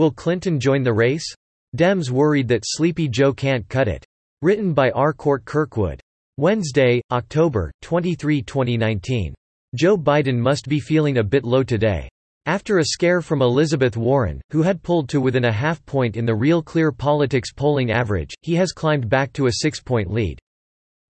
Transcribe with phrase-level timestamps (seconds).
[0.00, 1.26] Will Clinton join the race?
[1.76, 4.02] Dems worried that Sleepy Joe can't cut it.
[4.40, 5.12] Written by R.
[5.12, 6.00] Cort Kirkwood.
[6.38, 9.34] Wednesday, October, 23, 2019.
[9.76, 12.08] Joe Biden must be feeling a bit low today.
[12.46, 16.24] After a scare from Elizabeth Warren, who had pulled to within a half point in
[16.24, 20.38] the Real Clear Politics polling average, he has climbed back to a six-point lead.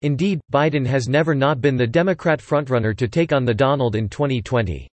[0.03, 4.09] Indeed, Biden has never not been the Democrat frontrunner to take on the Donald in
[4.09, 4.89] 2020.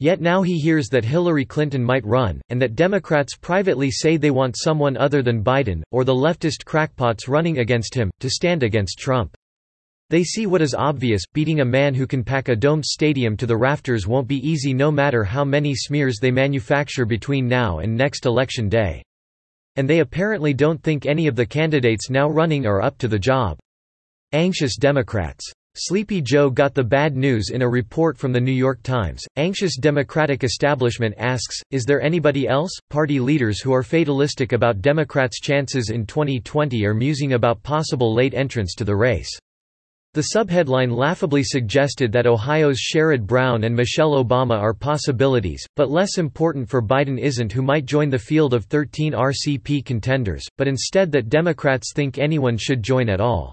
[0.00, 4.30] Yet now he hears that Hillary Clinton might run, and that Democrats privately say they
[4.30, 8.98] want someone other than Biden, or the leftist crackpots running against him, to stand against
[8.98, 9.36] Trump.
[10.08, 13.46] They see what is obvious, beating a man who can pack a domed stadium to
[13.46, 17.94] the rafters won't be easy no matter how many smears they manufacture between now and
[17.94, 19.04] next election day.
[19.76, 23.18] And they apparently don't think any of the candidates now running are up to the
[23.18, 23.58] job.
[24.32, 25.52] Anxious Democrats.
[25.76, 29.22] Sleepy Joe got the bad news in a report from The New York Times.
[29.36, 32.72] Anxious Democratic establishment asks, Is there anybody else?
[32.90, 38.34] Party leaders who are fatalistic about Democrats' chances in 2020 are musing about possible late
[38.34, 39.30] entrance to the race.
[40.14, 46.18] The subheadline laughably suggested that Ohio's Sherrod Brown and Michelle Obama are possibilities, but less
[46.18, 51.12] important for Biden isn't who might join the field of 13 RCP contenders, but instead
[51.12, 53.52] that Democrats think anyone should join at all.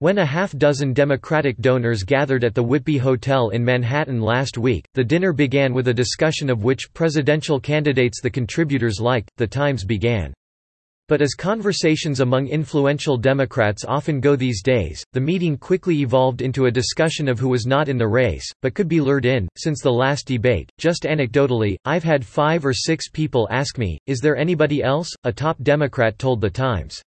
[0.00, 5.04] When a half-dozen Democratic donors gathered at the Whitby Hotel in Manhattan last week, the
[5.04, 10.34] dinner began with a discussion of which presidential candidates the contributors liked, the Times began.
[11.06, 16.66] But as conversations among influential Democrats often go these days, the meeting quickly evolved into
[16.66, 19.46] a discussion of who was not in the race, but could be lured in.
[19.56, 24.18] Since the last debate, just anecdotally, I've had five or six people ask me, is
[24.18, 25.10] there anybody else?
[25.22, 27.00] A top Democrat told The Times.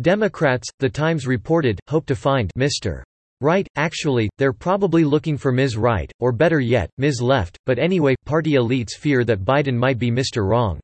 [0.00, 3.02] Democrats, The Times reported, hope to find Mr.
[3.40, 5.76] Right, actually, they're probably looking for Ms.
[5.76, 7.20] Right, or better yet, Ms.
[7.20, 10.44] Left, but anyway, party elites fear that Biden might be Mr.
[10.48, 10.78] Wrong.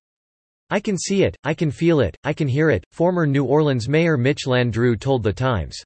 [0.70, 3.88] I can see it, I can feel it, I can hear it, former New Orleans
[3.88, 5.80] Mayor Mitch Landrieu told The Times.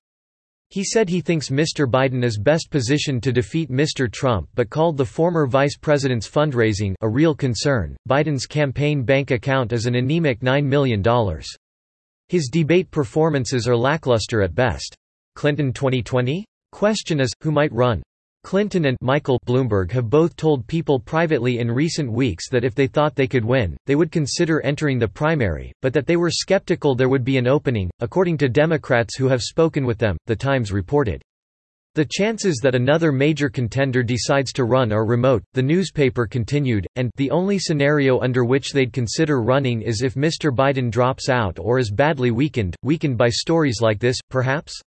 [0.70, 1.86] He said he thinks Mr.
[1.86, 4.10] Biden is best positioned to defeat Mr.
[4.10, 7.96] Trump but called the former vice president's fundraising a real concern.
[8.08, 11.02] Biden's campaign bank account is an anemic $9 million.
[12.28, 14.94] His debate performances are lackluster at best.
[15.34, 16.44] Clinton 2020?
[16.72, 18.02] Question is, who might run?
[18.44, 22.86] Clinton and Michael Bloomberg have both told people privately in recent weeks that if they
[22.86, 26.94] thought they could win, they would consider entering the primary, but that they were skeptical
[26.94, 30.70] there would be an opening, according to Democrats who have spoken with them, The Times
[30.70, 31.22] reported.
[31.98, 37.10] The chances that another major contender decides to run are remote, the newspaper continued, and
[37.16, 40.54] the only scenario under which they'd consider running is if Mr.
[40.54, 44.80] Biden drops out or is badly weakened, weakened by stories like this, perhaps?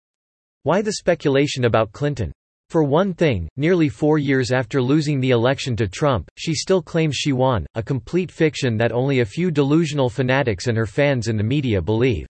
[0.64, 2.30] Why the speculation about Clinton?
[2.69, 7.16] For one thing, nearly four years after losing the election to Trump, she still claims
[7.16, 11.38] she won, a complete fiction that only a few delusional fanatics and her fans in
[11.38, 12.26] the media believe.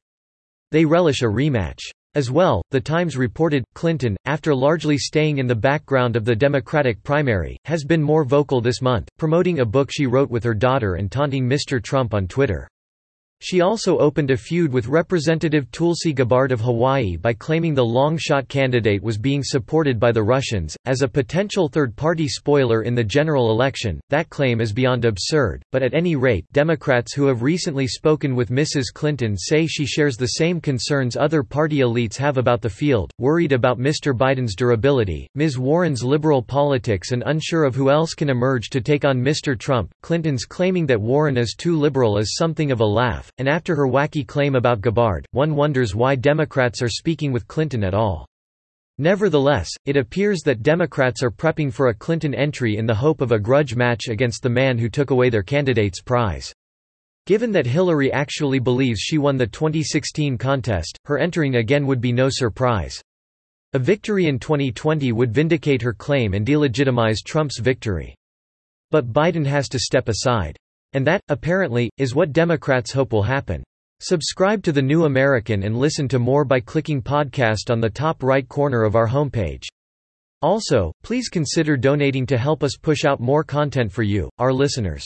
[0.71, 1.81] They relish a rematch.
[2.19, 7.01] As well, The Times reported, Clinton, after largely staying in the background of the Democratic
[7.05, 10.97] primary, has been more vocal this month, promoting a book she wrote with her daughter
[10.97, 11.81] and taunting Mr.
[11.81, 12.67] Trump on Twitter.
[13.41, 18.49] She also opened a feud with Representative Tulsi Gabbard of Hawaii by claiming the long-shot
[18.49, 20.76] candidate was being supported by the Russians.
[20.87, 25.84] As a potential third-party spoiler in the general election, that claim is beyond absurd, but
[25.84, 28.87] at any rate Democrats who have recently spoken with Mrs.
[28.93, 33.53] Clinton say she shares the same concerns other party elites have about the field, worried
[33.53, 34.12] about Mr.
[34.12, 35.59] Biden's durability, Ms.
[35.59, 39.56] Warren's liberal politics and unsure of who else can emerge to take on Mr.
[39.56, 39.94] Trump.
[40.03, 43.87] Clinton's claiming that Warren is too liberal is something of a laugh and after her
[43.87, 48.27] wacky claim about Gabbard, one wonders why Democrats are speaking with Clinton at all.
[48.99, 53.31] Nevertheless, it appears that Democrats are prepping for a Clinton entry in the hope of
[53.31, 56.53] a grudge match against the man who took away their candidate's prize.
[57.27, 62.10] Given that Hillary actually believes she won the 2016 contest, her entering again would be
[62.10, 63.00] no surprise.
[63.75, 68.15] A victory in 2020 would vindicate her claim and delegitimize Trump's victory.
[68.91, 70.56] But Biden has to step aside.
[70.93, 73.63] And that, apparently, is what Democrats hope will happen.
[74.01, 78.22] Subscribe to The New American and listen to more by clicking podcast on the top
[78.22, 79.65] right corner of our homepage.
[80.41, 85.04] Also, please consider donating to help us push out more content for you, our listeners.